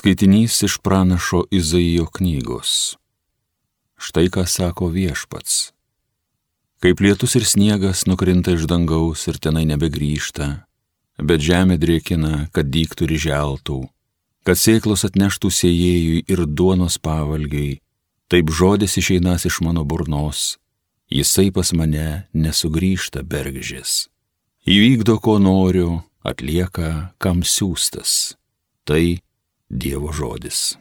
[0.00, 2.96] Skaitinys iš pranašo Izaijo knygos.
[4.00, 5.74] Štai ką sako viešpats.
[6.80, 10.48] Kaip lietus ir sniegas nukrinta iš dangaus ir tenai nebegrįžta,
[11.20, 13.78] bet žemė drėkina, kad dyktų ir želtų,
[14.48, 17.82] kad sėklos atneštų sėjėjui ir duonos pavalgiai,
[18.32, 20.56] taip žodis išeinas iš mano burnos,
[21.12, 24.06] jisai pas mane nesugrįžta bergžės.
[24.64, 28.38] Įvykdo, ko noriu, atlieka, kam siūstas.
[28.88, 29.20] Tai
[29.70, 30.74] Dievo žodis.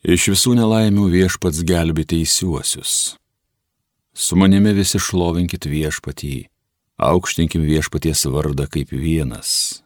[0.00, 2.94] Iš visų nelaimių viešpats gelbi teisiuosius.
[4.16, 6.48] Su manimi visi šlovinkit viešpatį,
[6.96, 9.82] aukštinkim viešpaties vardą kaip vienas.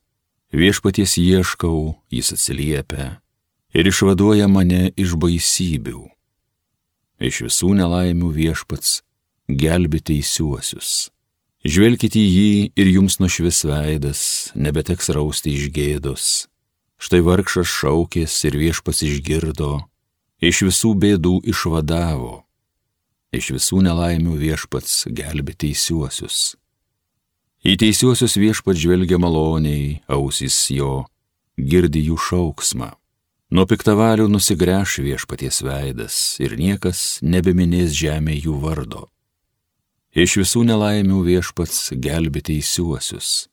[0.55, 3.17] Viešpaties ieškau, jis atsiliepia
[3.75, 6.07] ir išvaduoja mane iš baisybių.
[7.19, 9.01] Iš visų nelaimių viešpats
[9.51, 11.11] gelbi teisiuosius.
[11.65, 14.21] Žvelkite į jį ir jums nušvis veidas,
[14.53, 16.25] nebeteks rausti iš gėdos.
[17.01, 19.79] Štai vargšas šaukės ir viešpas išgirdo,
[20.45, 22.43] iš visų bėdų išvadavo,
[23.33, 26.59] iš visų nelaimių viešpats gelbė teisiuosius.
[27.65, 31.07] Į teisiuosius viešpats žvelgia maloniai, ausys jo,
[31.57, 32.91] girdi jų šauksmą.
[33.57, 39.09] Nuo piktavalių nusigręš viešpaties veidas ir niekas nebeminės žemė jų vardo.
[40.15, 43.49] Iš visų nelaimių viešpats gelbė teisiuosius.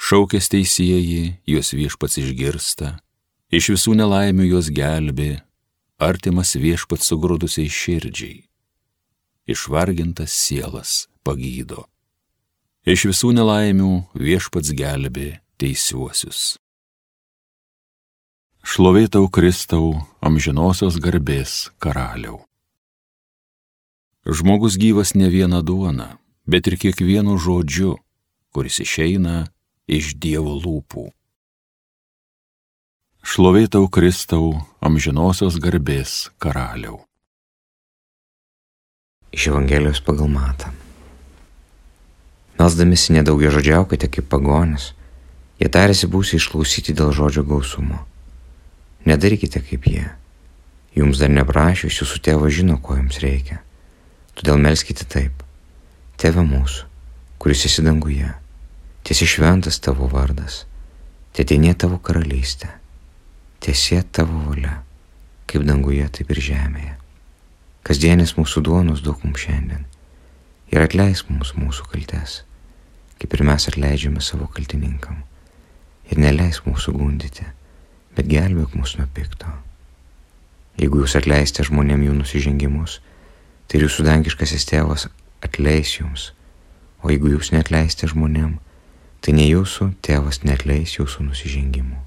[0.00, 2.94] Šaukės teisėjai, juos viešpats išgirsta,
[3.52, 5.42] iš visų nelaimių juos gelbė,
[6.00, 8.40] artimas viešpats sugrūdusiai širdžiai.
[9.44, 11.84] Išvargintas sielas pagydo.
[12.88, 16.56] Iš visų nelaimių viešpats gelbė teisiuosius.
[18.64, 22.46] Šlovėtau Kristau, amžinosios garbės karaliau.
[24.26, 27.94] Žmogus gyvas ne viena duona, bet ir kiekvienu žodžiu,
[28.52, 29.48] kuris išeina
[29.88, 31.06] iš Dievo lūpų.
[33.24, 37.00] Šlovėtau Kristau, amžinosios garbės karaliau.
[39.32, 40.68] Iš Evangelijos pagal matą.
[42.60, 44.90] Melsdamisi nedaugia žodžiaukite kaip pagonis,
[45.56, 48.04] jie tarėsi būsi išklausyti dėl žodžio gausumo.
[49.08, 50.04] Nedarykite kaip jie.
[50.92, 53.62] Jums dar neprašius, jūsų tėvas žino, ko jums reikia
[54.38, 55.42] Todėl melskite taip.
[56.20, 56.86] Tėve mūsų,
[57.40, 58.28] kuris esi danguje,
[59.06, 60.64] tiesi šventas tavo vardas,
[61.36, 62.68] tėtinė tavo karalystė,
[63.64, 64.82] tiesie tavo valia,
[65.50, 66.94] kaip danguje, taip ir žemėje.
[67.86, 69.86] Kasdienis mūsų duonos duok mums šiandien
[70.70, 72.42] ir atleisk mums mūsų kaltes,
[73.18, 75.24] kaip ir mes atleidžiame savo kaltininkam.
[76.10, 77.46] Ir neleisk mūsų gundyti,
[78.16, 79.50] bet gelbėk mus nuo pikto.
[80.80, 82.98] Jeigu jūs atleisite žmonėm jų nusižengimus,
[83.70, 85.06] tai jūsų dangiškasis tėvas
[85.46, 86.32] atleis jums.
[87.06, 88.56] O jeigu jūs netleisite žmonėm,
[89.22, 92.00] tai ne jūsų tėvas netleis jūsų nusižengimų.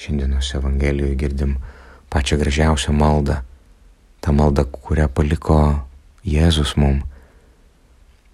[0.00, 1.56] Šiandienos Evangelijoje girdim
[2.08, 3.42] pačią gražiausią maldą.
[4.24, 5.84] Ta malda, kurią paliko
[6.24, 7.02] Jėzus mum.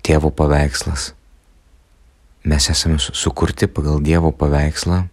[0.06, 1.12] Tėvo paveikslas.
[2.46, 5.08] Mes esame sukurti pagal Dievo paveikslą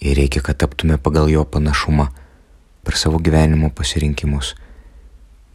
[0.00, 2.08] ir reikia, kad taptume pagal jo panašumą
[2.84, 4.54] per savo gyvenimo pasirinkimus.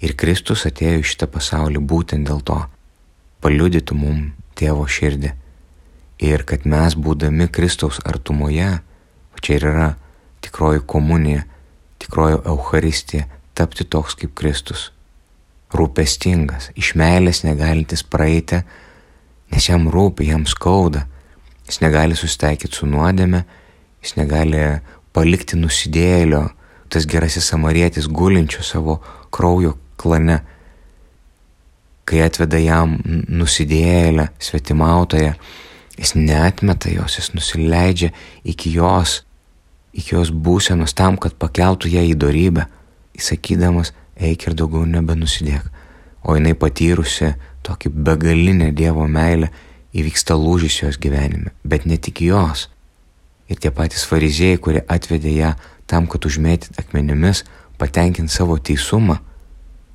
[0.03, 2.59] Ir Kristus atėjo į šitą pasaulį būtent dėl to,
[3.43, 4.19] paliudytų mum
[4.59, 5.31] tėvo širdį.
[6.23, 8.69] Ir kad mes būdami Kristaus artumoje,
[9.33, 9.89] o čia ir yra
[10.43, 11.45] tikroji komunija,
[12.03, 14.91] tikroji Euharistija, tapti toks kaip Kristus.
[15.73, 18.61] Rūpestingas, iš meilės negalintis praeiti,
[19.49, 21.07] nes jam rūpi, jam skauda,
[21.65, 23.43] jis negali susitaikyti su nuodėme,
[24.03, 24.59] Jis negali
[25.15, 26.49] palikti nusidėlio,
[26.91, 28.97] tas gerasis samarietis gulinčio savo
[29.33, 30.41] kraujo klane.
[32.03, 32.97] Kai atveda jam
[33.31, 35.31] nusidėlę, svetimautoje,
[35.95, 38.11] jis neatmeta jos, jis nusileidžia
[38.43, 39.21] iki jos,
[39.95, 42.67] iki jos būsenos tam, kad pakeltų ją į darybę,
[43.15, 45.69] įsakydamas, eik ir daugiau nebenusidėk.
[46.27, 47.31] O jinai patyrusi
[47.63, 49.47] tokį begalinę Dievo meilę,
[49.95, 52.67] įvyksta lūžis jos gyvenime, bet ne tik jos
[53.53, 55.53] ir tie patys fariziejai, kurie atvedė ją
[55.89, 57.43] tam, kad užmėtyt akmenimis,
[57.77, 59.19] patenkint savo teisumą,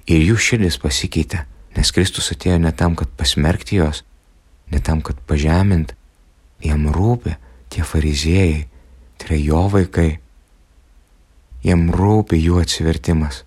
[0.06, 1.42] ir jų širdis pasikeitė,
[1.76, 4.04] nes Kristus atėjo ne tam, kad pasmerkti jos,
[4.72, 5.94] ne tam, kad pažemint,
[6.64, 7.34] jam rūpi
[7.72, 8.64] tie fariziejai,
[9.18, 10.10] tai yra jo vaikai,
[11.66, 13.42] jam rūpi jų atsivertimas,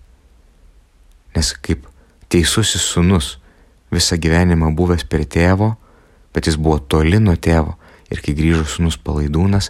[1.36, 1.88] nes kaip
[2.32, 3.38] teisusis sunus
[3.92, 5.76] visą gyvenimą buvęs prie tėvo,
[6.36, 7.78] bet jis buvo toli nuo tėvo.
[8.12, 9.70] Ir kai grįžo sunus palaidūnas,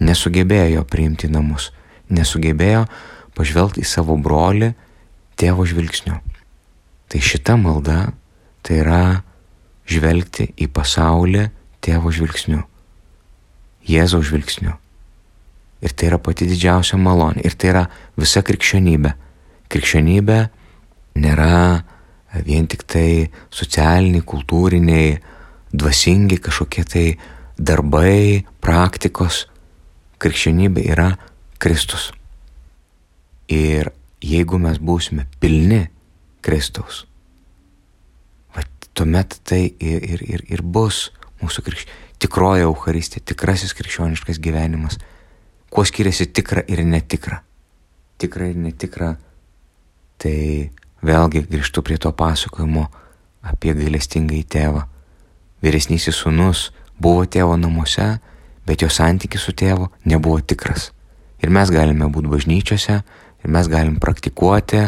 [0.00, 1.70] nesugebėjo jo priimti namus,
[2.10, 2.86] nesugebėjo
[3.36, 4.72] pažvelgti į savo brolį
[5.40, 6.18] tėvo žvilgsniu.
[7.10, 8.10] Tai šita malda
[8.66, 9.02] tai yra
[9.90, 11.48] žvelgti į pasaulį
[11.82, 12.62] tėvo žvilgsniu,
[13.88, 14.74] Jėzaus žvilgsniu.
[15.80, 17.40] Ir tai yra pati didžiausia malonė.
[17.48, 17.84] Ir tai yra
[18.20, 19.14] visa krikščionybė.
[19.72, 20.38] Krikščionybė
[21.24, 21.60] nėra
[22.44, 25.16] vien tik tai socialiniai, kultūriniai,
[25.72, 27.06] dvasingi kažkokie tai
[27.56, 29.46] darbai, praktikos.
[30.20, 31.10] Krikščionybė yra
[31.60, 32.10] Kristus.
[33.50, 33.90] Ir
[34.22, 35.86] jeigu mes būsime pilni
[36.44, 37.04] Kristaus,
[38.54, 38.64] va,
[38.94, 41.08] tuomet tai ir, ir, ir, ir bus
[41.40, 41.86] mūsų krikš...
[42.20, 44.98] tikroji Euharistija, tikrasis krikščioniškas gyvenimas.
[45.70, 47.40] Kuo skiriasi tikra ir netikra?
[48.20, 49.14] Tikra ir netikra.
[50.20, 50.36] Tai
[51.06, 52.88] vėlgi grįžtu prie to pasakojimo
[53.46, 54.84] apie gailestingąjį tėvą.
[55.64, 56.68] Vyresnysis sunus
[57.00, 58.18] buvo tėvo namuose,
[58.70, 60.92] bet jo santykis su tėvu nebuvo tikras.
[61.42, 63.00] Ir mes galime būti bažnyčiose,
[63.42, 64.84] ir mes galim praktikuoti,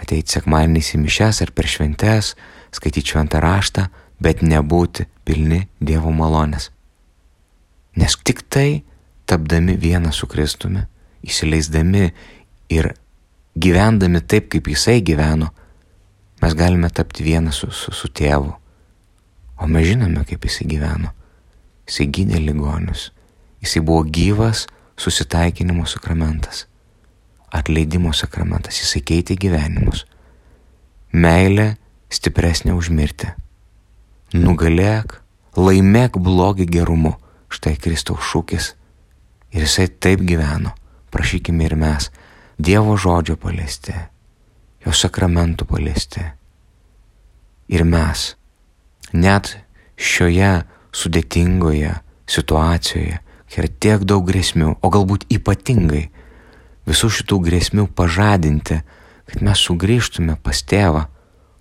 [0.00, 2.32] ateiti sekmadieniais į mišes ar per šventes,
[2.72, 3.88] skaityti šventą raštą,
[4.22, 6.70] bet nebūti pilni Dievo malonės.
[8.00, 8.84] Nes tik tai,
[9.28, 10.86] tapdami vieną su Kristumi,
[11.26, 12.06] įsileisdami
[12.72, 12.92] ir
[13.58, 15.50] gyvendami taip, kaip Jisai gyveno,
[16.40, 18.54] mes galime tapti vieną su, su, su tėvu.
[19.58, 21.12] O mes žinome, kaip Jisai gyveno.
[21.88, 23.10] Jisai gydė ligonius.
[23.62, 24.66] Jisai buvo gyvas
[24.96, 26.66] susitaikinimo sakramentas.
[27.52, 28.80] Atleidimo sakramentas.
[28.82, 30.04] Jisai keitė gyvenimus.
[31.12, 31.76] Meilė
[32.12, 33.32] stipresnė už mirtį.
[34.36, 35.20] Nugalėk,
[35.56, 37.16] laimėk blogį gerumu.
[37.48, 38.74] Štai Kristaus šūkis.
[39.56, 40.74] Ir jisai taip gyveno.
[41.10, 42.10] Prašykime ir mes.
[42.60, 43.94] Dievo žodžio paliesti.
[44.84, 46.26] Jo sakramentų paliesti.
[47.72, 48.34] Ir mes.
[49.12, 49.54] Net
[49.96, 51.94] šioje sudėtingoje
[52.28, 53.18] situacijoje,
[53.56, 56.08] yra tiek daug grėsmių, o galbūt ypatingai
[56.88, 58.82] visų šitų grėsmių pažadinti,
[59.28, 61.06] kad mes sugrįžtume pas tėvą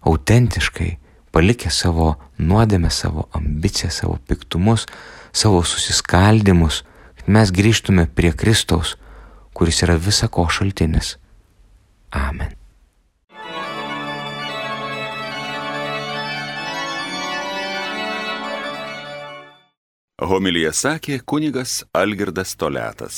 [0.08, 0.92] autentiškai,
[1.36, 4.88] palikę savo nuodėmę, savo ambiciją, savo piktumus,
[5.36, 6.84] savo susiskaldimus,
[7.20, 8.96] kad mes grįžtume prie Kristaus,
[9.54, 11.18] kuris yra visako šaltinis.
[12.12, 12.57] Amen.
[20.18, 23.18] Homilija sakė kunigas Algirdas Toletas.